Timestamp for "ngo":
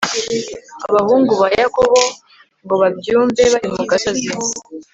2.63-2.73